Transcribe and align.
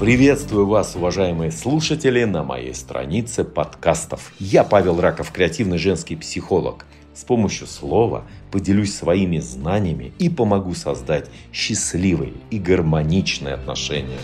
Приветствую 0.00 0.66
вас, 0.66 0.96
уважаемые 0.96 1.52
слушатели, 1.52 2.24
на 2.24 2.42
моей 2.42 2.74
странице 2.74 3.44
подкастов. 3.44 4.32
Я 4.38 4.64
Павел 4.64 4.98
Раков, 4.98 5.30
креативный 5.30 5.76
женский 5.76 6.16
психолог. 6.16 6.86
С 7.12 7.22
помощью 7.22 7.66
слова 7.66 8.24
поделюсь 8.50 8.94
своими 8.94 9.40
знаниями 9.40 10.14
и 10.18 10.30
помогу 10.30 10.72
создать 10.72 11.28
счастливые 11.52 12.32
и 12.48 12.58
гармоничные 12.58 13.52
отношения. 13.52 14.16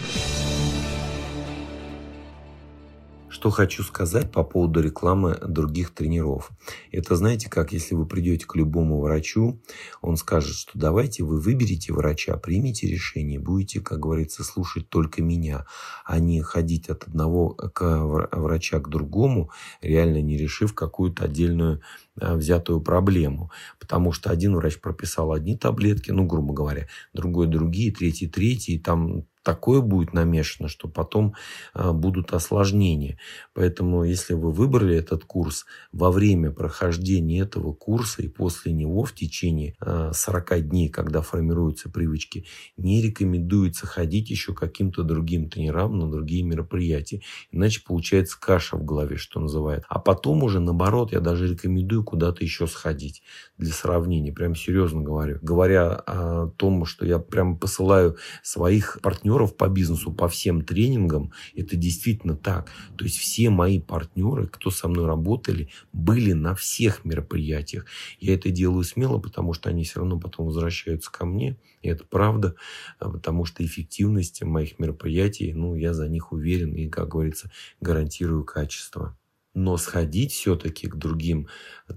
Что 3.47 3.53
хочу 3.53 3.85
сказать 3.85 4.33
по 4.33 4.43
поводу 4.43 4.81
рекламы 4.81 5.39
других 5.41 5.95
тренеров. 5.95 6.51
Это 6.91 7.15
знаете, 7.15 7.49
как 7.49 7.73
если 7.73 7.95
вы 7.95 8.05
придете 8.05 8.45
к 8.45 8.57
любому 8.57 9.01
врачу, 9.01 9.63
он 10.01 10.17
скажет, 10.17 10.57
что 10.57 10.73
давайте 10.77 11.23
вы 11.23 11.39
выберите 11.39 11.93
врача, 11.93 12.37
примите 12.39 12.89
решение, 12.89 13.39
будете, 13.39 13.81
как 13.81 14.01
говорится, 14.01 14.43
слушать 14.43 14.89
только 14.89 15.23
меня, 15.23 15.65
а 16.05 16.19
не 16.19 16.43
ходить 16.43 16.89
от 16.89 17.05
одного 17.05 17.51
к 17.51 18.27
врача 18.33 18.81
к 18.81 18.89
другому, 18.89 19.53
реально 19.81 20.23
не 20.23 20.37
решив 20.37 20.75
какую-то 20.75 21.27
отдельную 21.27 21.83
а, 22.21 22.35
взятую 22.35 22.81
проблему. 22.81 23.53
Потому 23.79 24.11
что 24.11 24.31
один 24.31 24.57
врач 24.57 24.81
прописал 24.81 25.31
одни 25.31 25.57
таблетки, 25.57 26.11
ну, 26.11 26.27
грубо 26.27 26.53
говоря, 26.53 26.89
другой 27.13 27.47
другие, 27.47 27.93
третий 27.93 28.27
третий, 28.27 28.75
и 28.75 28.81
там 28.81 29.25
такое 29.47 29.81
будет 29.81 30.13
намешано, 30.13 30.69
что 30.69 30.89
потом 30.89 31.35
а, 31.73 31.93
будут 31.93 32.33
осложнения. 32.33 33.17
Поэтому, 33.55 34.03
если 34.03 34.35
вы 34.35 34.51
выбрали 34.51 34.97
этот 34.97 35.25
курс, 35.25 35.67
во 35.93 36.11
время 36.11 36.51
прохождения 36.51 37.39
этого 37.39 37.73
курса 37.73 38.23
и 38.23 38.29
после 38.29 38.73
него 38.73 39.05
в 39.05 39.15
течение 39.15 39.77
40 39.81 40.53
а, 40.53 40.61
дней, 40.61 40.89
когда 40.89 41.23
формируются 41.23 41.89
привычки, 41.89 42.45
не 42.77 43.01
рекомендуется 43.01 43.87
ходить 43.87 44.31
еще 44.31 44.53
каким-то 44.53 45.05
другим 45.05 45.49
тренерам 45.49 45.97
на 45.97 46.11
другие 46.11 46.43
мероприятия. 46.43 47.23
Иначе 47.53 47.83
получается 47.87 48.37
каша 48.41 48.77
в 48.77 48.85
голове, 48.85 49.17
что 49.17 49.39
называется. 49.39 49.87
А 49.89 50.01
потом 50.01 50.43
уже, 50.43 50.59
наоборот, 50.59 51.13
я 51.13 51.21
даже 51.21 51.47
рекомендую 51.47 52.03
куда-то 52.03 52.43
еще 52.43 52.67
сходить 52.67 53.23
для 53.59 53.73
сравнения. 53.73 54.33
Прям 54.33 54.57
серьезно 54.57 55.03
говорю. 55.03 55.39
Говоря 55.41 55.93
о 55.93 56.49
том, 56.57 56.85
что 56.85 57.07
я 57.07 57.21
прям 57.21 57.57
посылаю 57.57 58.17
своих 58.43 58.99
партнеров 59.03 59.36
партнеров 59.37 59.57
по 59.57 59.69
бизнесу, 59.69 60.13
по 60.13 60.29
всем 60.29 60.63
тренингам, 60.63 61.33
это 61.55 61.77
действительно 61.77 62.37
так. 62.37 62.71
То 62.97 63.05
есть 63.05 63.19
все 63.19 63.51
мои 63.51 63.79
партнеры, 63.81 64.47
кто 64.47 64.71
со 64.71 64.89
мной 64.89 65.07
работали, 65.07 65.69
были 65.93 66.33
на 66.33 66.55
всех 66.55 67.05
мероприятиях. 67.05 67.87
Я 68.21 68.35
это 68.35 68.51
делаю 68.51 68.85
смело, 68.85 69.19
потому 69.19 69.55
что 69.55 69.69
они 69.71 69.85
все 69.85 70.01
равно 70.01 70.19
потом 70.19 70.47
возвращаются 70.47 71.11
ко 71.13 71.27
мне. 71.27 71.57
И 71.83 71.89
это 71.89 72.05
правда, 72.05 72.55
а, 72.99 73.11
потому 73.11 73.45
что 73.45 73.65
эффективность 73.65 74.43
моих 74.43 74.79
мероприятий, 74.79 75.53
ну, 75.53 75.77
я 75.77 75.93
за 75.93 76.09
них 76.09 76.33
уверен 76.33 76.75
и, 76.75 76.89
как 76.89 77.09
говорится, 77.09 77.51
гарантирую 77.81 78.45
качество 78.45 79.17
но 79.57 79.79
сходить 79.79 80.33
все-таки 80.33 80.87
к 80.87 80.97
другим 80.97 81.49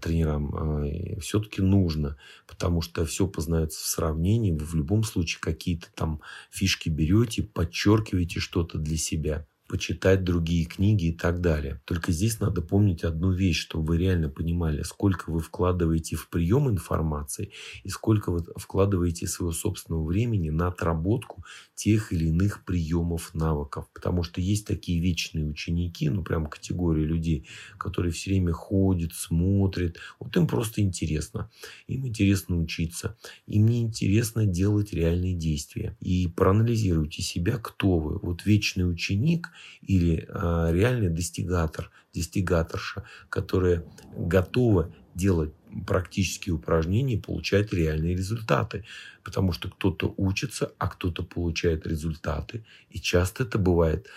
тренерам 0.01 0.85
э, 0.85 1.19
все-таки 1.19 1.61
нужно, 1.61 2.17
потому 2.47 2.81
что 2.81 3.05
все 3.05 3.27
познается 3.27 3.83
в 3.83 3.87
сравнении. 3.87 4.51
Вы 4.51 4.65
в 4.65 4.75
любом 4.75 5.03
случае 5.03 5.41
какие-то 5.41 5.87
там 5.93 6.21
фишки 6.49 6.87
берете, 6.87 7.43
подчеркиваете 7.43 8.39
что-то 8.39 8.77
для 8.77 8.95
себя 8.95 9.45
почитать 9.69 10.23
другие 10.23 10.65
книги 10.65 11.05
и 11.05 11.13
так 11.13 11.41
далее. 11.41 11.79
Только 11.85 12.11
здесь 12.11 12.39
надо 12.39 12.61
помнить 12.61 13.03
одну 13.03 13.31
вещь, 13.31 13.59
чтобы 13.61 13.89
вы 13.89 13.97
реально 13.99 14.27
понимали, 14.27 14.81
сколько 14.81 15.29
вы 15.29 15.39
вкладываете 15.39 16.15
в 16.15 16.27
прием 16.29 16.69
информации 16.69 17.51
и 17.83 17.89
сколько 17.89 18.31
вы 18.31 18.43
вкладываете 18.57 19.27
своего 19.27 19.53
собственного 19.53 20.03
времени 20.03 20.49
на 20.49 20.67
отработку 20.67 21.45
тех 21.75 22.11
или 22.11 22.25
иных 22.25 22.65
приемов, 22.65 23.35
навыков. 23.35 23.87
Потому 23.93 24.23
что 24.23 24.41
есть 24.41 24.65
такие 24.65 24.99
вечные 24.99 25.45
ученики, 25.45 26.09
ну 26.09 26.23
прям 26.23 26.47
категория 26.47 27.05
людей, 27.05 27.47
которые 27.77 28.11
все 28.11 28.31
время 28.31 28.53
ходят, 28.53 29.13
смотрят. 29.13 29.97
Вот 30.19 30.35
им 30.35 30.47
просто 30.47 30.81
интересно. 30.81 31.51
Им 31.87 32.07
интересно 32.07 32.57
учиться. 32.57 33.17
Им 33.45 33.67
не 33.67 33.81
интересно 33.81 34.47
делать 34.47 34.93
реальные 34.93 35.35
действия. 35.35 35.95
И 35.99 36.27
проанализируйте 36.27 37.21
себя, 37.21 37.59
кто 37.59 37.99
вы. 37.99 38.17
Вот 38.17 38.45
вечный 38.45 38.89
ученик 38.89 39.51
или 39.81 40.27
э, 40.27 40.69
реальный 40.71 41.09
достигатор, 41.09 41.91
достигаторша, 42.13 43.03
которая 43.29 43.85
готова 44.15 44.93
делать 45.15 45.53
практические 45.85 46.55
упражнения 46.55 47.15
и 47.15 47.21
получать 47.21 47.73
реальные 47.73 48.15
результаты. 48.15 48.85
Потому 49.23 49.51
что 49.51 49.69
кто-то 49.69 50.13
учится, 50.17 50.71
а 50.77 50.87
кто-то 50.87 51.23
получает 51.23 51.85
результаты. 51.85 52.65
И 52.89 52.99
часто 52.99 53.43
это 53.43 53.59
бывает 53.59 54.07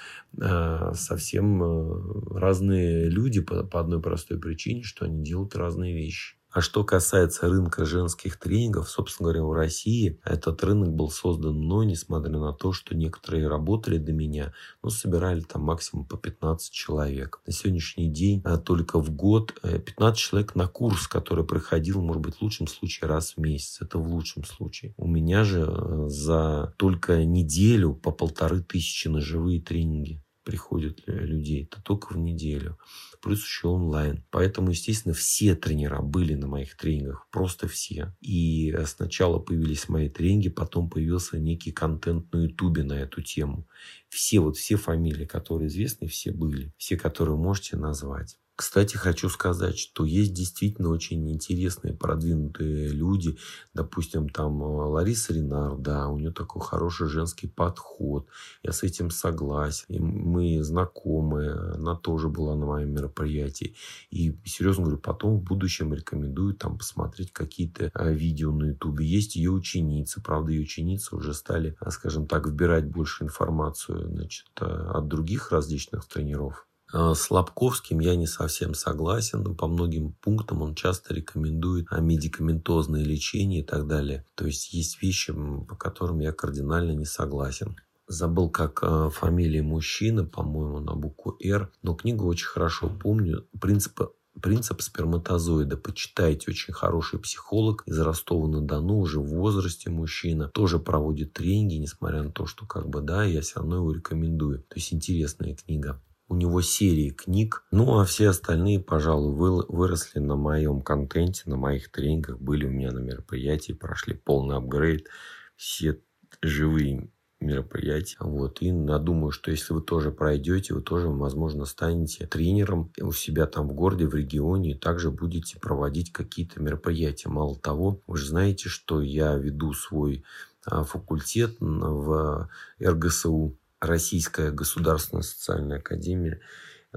э, 0.40 0.92
совсем 0.94 1.62
э, 1.62 2.38
разные 2.38 3.08
люди 3.08 3.40
по, 3.40 3.64
по 3.64 3.80
одной 3.80 4.00
простой 4.00 4.38
причине, 4.38 4.82
что 4.82 5.04
они 5.04 5.22
делают 5.22 5.54
разные 5.54 5.94
вещи. 5.94 6.36
А 6.52 6.60
что 6.60 6.84
касается 6.84 7.48
рынка 7.48 7.86
женских 7.86 8.38
тренингов, 8.38 8.90
собственно 8.90 9.30
говоря, 9.30 9.44
в 9.44 9.52
России 9.54 10.20
этот 10.22 10.62
рынок 10.62 10.92
был 10.92 11.10
создан 11.10 11.54
мной, 11.54 11.86
несмотря 11.86 12.30
на 12.38 12.52
то, 12.52 12.72
что 12.74 12.94
некоторые 12.94 13.48
работали 13.48 13.96
до 13.96 14.12
меня, 14.12 14.52
но 14.82 14.90
собирали 14.90 15.40
там 15.40 15.62
максимум 15.62 16.04
по 16.04 16.18
15 16.18 16.70
человек. 16.70 17.40
На 17.46 17.54
сегодняшний 17.54 18.10
день 18.10 18.42
а, 18.44 18.58
только 18.58 19.00
в 19.00 19.10
год 19.10 19.54
15 19.62 19.98
э, 19.98 20.22
человек 20.22 20.54
на 20.54 20.68
курс, 20.68 21.08
который 21.08 21.44
проходил, 21.44 22.02
может 22.02 22.20
быть, 22.20 22.36
в 22.36 22.42
лучшем 22.42 22.66
случае 22.66 23.08
раз 23.08 23.32
в 23.34 23.40
месяц. 23.40 23.80
Это 23.80 23.96
в 23.98 24.06
лучшем 24.06 24.44
случае. 24.44 24.92
У 24.98 25.08
меня 25.08 25.44
же 25.44 25.66
э, 25.66 26.08
за 26.08 26.74
только 26.76 27.24
неделю 27.24 27.94
по 27.94 28.10
полторы 28.10 28.60
тысячи 28.60 29.08
на 29.08 29.22
живые 29.22 29.62
тренинги 29.62 30.22
приходят 30.44 31.02
людей. 31.06 31.64
Это 31.64 31.82
только 31.82 32.12
в 32.12 32.18
неделю 32.18 32.78
плюс 33.22 33.42
еще 33.44 33.68
онлайн. 33.68 34.24
Поэтому, 34.30 34.70
естественно, 34.70 35.14
все 35.14 35.54
тренера 35.54 36.02
были 36.02 36.34
на 36.34 36.48
моих 36.48 36.76
тренингах, 36.76 37.28
просто 37.30 37.68
все. 37.68 38.14
И 38.20 38.76
сначала 38.86 39.38
появились 39.38 39.88
мои 39.88 40.08
тренинги, 40.08 40.48
потом 40.48 40.90
появился 40.90 41.38
некий 41.38 41.70
контент 41.70 42.32
на 42.32 42.42
ютубе 42.44 42.82
на 42.82 42.94
эту 42.94 43.22
тему. 43.22 43.68
Все 44.08 44.40
вот 44.40 44.56
все 44.56 44.76
фамилии, 44.76 45.24
которые 45.24 45.68
известны, 45.68 46.08
все 46.08 46.32
были. 46.32 46.74
Все, 46.76 46.96
которые 46.96 47.36
можете 47.36 47.76
назвать. 47.76 48.38
Кстати, 48.54 48.96
хочу 48.96 49.30
сказать, 49.30 49.78
что 49.78 50.04
есть 50.04 50.34
действительно 50.34 50.90
очень 50.90 51.30
интересные, 51.32 51.94
продвинутые 51.94 52.88
люди. 52.88 53.38
Допустим, 53.72 54.28
там 54.28 54.62
э, 54.62 54.66
Лариса 54.66 55.32
Ренар, 55.32 55.76
да, 55.78 56.08
у 56.08 56.18
нее 56.18 56.32
такой 56.32 56.60
хороший 56.60 57.08
женский 57.08 57.48
подход. 57.48 58.28
Я 58.62 58.72
с 58.72 58.82
этим 58.82 59.10
согласен. 59.10 59.86
И 59.88 59.98
мы 59.98 60.62
знакомы. 60.62 61.50
Она 61.74 61.96
тоже 61.96 62.28
была 62.28 62.54
на 62.54 62.66
моем 62.66 62.92
мероприятии. 62.92 63.74
И 64.10 64.36
серьезно 64.44 64.84
говорю, 64.84 65.00
потом 65.00 65.38
в 65.38 65.42
будущем 65.42 65.94
рекомендую 65.94 66.54
там 66.54 66.76
посмотреть 66.76 67.32
какие-то 67.32 67.90
э, 67.94 68.12
видео 68.12 68.52
на 68.52 68.64
ютубе. 68.64 69.06
Есть 69.06 69.34
ее 69.34 69.50
ученицы. 69.50 70.20
Правда, 70.20 70.52
ее 70.52 70.62
ученицы 70.62 71.16
уже 71.16 71.32
стали, 71.32 71.74
э, 71.80 71.90
скажем 71.90 72.26
так, 72.26 72.46
вбирать 72.46 72.84
больше 72.84 73.24
информацию 73.24 74.10
значит, 74.10 74.46
от 74.60 75.08
других 75.08 75.52
различных 75.52 76.06
тренеров. 76.06 76.66
А, 76.92 77.14
с 77.14 77.30
Лобковским 77.30 78.00
я 78.00 78.16
не 78.16 78.26
совсем 78.26 78.74
согласен. 78.74 79.56
По 79.56 79.66
многим 79.66 80.12
пунктам 80.12 80.62
он 80.62 80.74
часто 80.74 81.14
рекомендует 81.14 81.86
а, 81.90 82.00
медикаментозное 82.00 83.02
лечение 83.02 83.62
и 83.62 83.64
так 83.64 83.86
далее. 83.86 84.26
То 84.34 84.46
есть 84.46 84.72
есть 84.74 85.02
вещи, 85.02 85.32
по 85.32 85.74
которым 85.74 86.20
я 86.20 86.32
кардинально 86.32 86.92
не 86.92 87.06
согласен. 87.06 87.76
Забыл, 88.06 88.50
как 88.50 88.80
а, 88.82 89.08
фамилия 89.08 89.62
мужчины, 89.62 90.26
по-моему, 90.26 90.80
на 90.80 90.94
букву 90.94 91.36
«Р». 91.42 91.70
Но 91.82 91.94
книгу 91.94 92.26
очень 92.26 92.46
хорошо 92.46 92.88
помню. 92.88 93.46
Принцип 93.58 94.00
Принцип 94.40 94.80
сперматозоида. 94.80 95.76
Почитайте, 95.76 96.50
очень 96.50 96.72
хороший 96.72 97.18
психолог 97.18 97.82
из 97.84 97.98
Ростова-на-Дону, 97.98 99.00
уже 99.00 99.20
в 99.20 99.26
возрасте 99.26 99.90
мужчина. 99.90 100.48
Тоже 100.48 100.78
проводит 100.78 101.34
тренинги, 101.34 101.74
несмотря 101.74 102.22
на 102.22 102.32
то, 102.32 102.46
что 102.46 102.64
как 102.64 102.88
бы, 102.88 103.02
да, 103.02 103.24
я 103.24 103.42
все 103.42 103.60
равно 103.60 103.76
его 103.76 103.92
рекомендую. 103.92 104.60
То 104.60 104.76
есть 104.76 104.94
интересная 104.94 105.54
книга 105.54 106.00
у 106.32 106.34
него 106.34 106.62
серии 106.62 107.10
книг. 107.10 107.62
Ну, 107.70 107.98
а 107.98 108.06
все 108.06 108.30
остальные, 108.30 108.80
пожалуй, 108.80 109.34
выросли 109.68 110.18
на 110.18 110.34
моем 110.34 110.80
контенте, 110.80 111.42
на 111.44 111.58
моих 111.58 111.92
тренингах, 111.92 112.40
были 112.40 112.64
у 112.64 112.70
меня 112.70 112.90
на 112.90 113.00
мероприятии, 113.00 113.74
прошли 113.74 114.14
полный 114.14 114.56
апгрейд. 114.56 115.08
Все 115.56 116.00
живые 116.40 117.10
мероприятия. 117.38 118.16
Вот. 118.20 118.62
И 118.62 118.68
я 118.68 118.98
думаю, 118.98 119.30
что 119.30 119.50
если 119.50 119.74
вы 119.74 119.82
тоже 119.82 120.10
пройдете, 120.10 120.72
вы 120.72 120.80
тоже, 120.80 121.08
возможно, 121.08 121.66
станете 121.66 122.26
тренером 122.26 122.90
у 122.98 123.12
себя 123.12 123.46
там 123.46 123.68
в 123.68 123.74
городе, 123.74 124.06
в 124.06 124.14
регионе, 124.14 124.70
и 124.70 124.78
также 124.78 125.10
будете 125.10 125.60
проводить 125.60 126.12
какие-то 126.12 126.62
мероприятия. 126.62 127.28
Мало 127.28 127.58
того, 127.58 128.00
вы 128.06 128.16
же 128.16 128.28
знаете, 128.28 128.70
что 128.70 129.02
я 129.02 129.36
веду 129.36 129.74
свой 129.74 130.24
а, 130.64 130.84
факультет 130.84 131.56
в 131.60 132.48
РГСУ 132.80 133.58
Российская 133.82 134.52
государственная 134.52 135.24
социальная 135.24 135.78
академия 135.78 136.40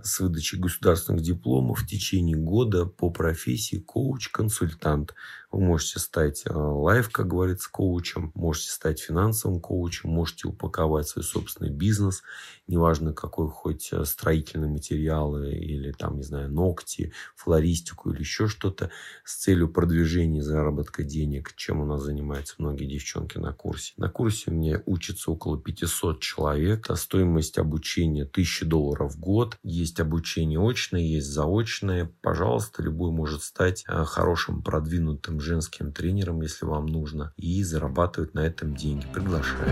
с 0.02 0.20
выдачей 0.20 0.60
государственных 0.60 1.22
дипломов 1.22 1.82
в 1.82 1.88
течение 1.88 2.36
года 2.36 2.86
по 2.86 3.10
профессии 3.10 3.78
коуч-консультант. 3.78 5.14
Вы 5.52 5.62
можете 5.62 6.00
стать 6.00 6.44
э, 6.46 6.52
лайф, 6.54 7.10
как 7.10 7.28
говорится, 7.28 7.70
коучем, 7.72 8.34
можете 8.36 8.72
стать 8.72 9.00
финансовым 9.00 9.62
коучем, 9.62 10.10
можете 10.10 10.50
упаковать 10.50 11.08
свой 11.08 11.24
собственный 11.24 11.70
бизнес, 11.70 12.24
неважно 12.68 13.14
какой, 13.14 13.48
хоть 13.48 13.94
э, 13.94 14.04
строительные 14.04 14.70
материалы 14.70 15.54
или 15.54 15.94
там, 15.94 16.18
не 16.18 16.24
знаю, 16.24 16.52
ногти, 16.52 17.14
флористику 17.36 18.12
или 18.12 18.20
еще 18.20 18.50
что-то 18.50 18.92
с 19.24 19.38
целью 19.38 19.70
продвижения 19.70 20.44
заработка 20.44 21.04
денег, 21.04 21.54
чем 21.56 21.80
у 21.80 21.86
нас 21.86 22.04
занимаются 22.04 22.56
многие 22.58 22.86
девчонки 22.86 23.38
на 23.38 23.54
курсе. 23.54 23.94
На 23.96 24.10
курсе 24.10 24.52
у 24.52 24.54
меня 24.54 24.84
учатся 24.86 25.32
около 25.32 25.58
500 25.58 26.20
человек. 26.20 26.88
Стоимость 26.96 27.58
обучения 27.58 28.24
1000 28.24 28.66
долларов 28.66 29.14
в 29.14 29.20
год. 29.20 29.58
Есть 29.64 29.85
обучение 30.00 30.60
очное, 30.60 31.02
есть 31.02 31.28
заочное. 31.28 32.12
Пожалуйста, 32.22 32.82
любой 32.82 33.12
может 33.12 33.44
стать 33.44 33.84
э, 33.88 34.04
хорошим 34.06 34.62
продвинутым 34.62 35.40
женским 35.40 35.92
тренером, 35.92 36.42
если 36.42 36.66
вам 36.66 36.86
нужно, 36.88 37.34
и 37.38 37.64
зарабатывать 37.64 38.34
на 38.34 38.40
этом 38.40 38.76
деньги. 38.76 39.06
Приглашаю. 39.14 39.70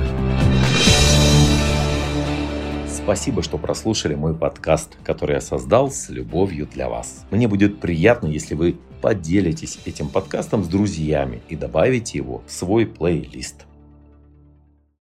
Спасибо, 2.88 3.42
что 3.44 3.58
прослушали 3.58 4.16
мой 4.16 4.34
подкаст, 4.34 4.96
который 5.04 5.34
я 5.34 5.42
создал 5.42 5.92
с 5.92 6.10
любовью 6.10 6.68
для 6.72 6.88
вас. 6.88 7.26
Мне 7.32 7.48
будет 7.48 7.82
приятно, 7.82 8.28
если 8.28 8.56
вы 8.56 8.78
поделитесь 9.02 9.80
этим 9.86 10.08
подкастом 10.08 10.64
с 10.64 10.68
друзьями 10.68 11.42
и 11.50 11.58
добавите 11.58 12.20
его 12.20 12.44
в 12.48 12.52
свой 12.52 12.86
плейлист. 12.86 13.66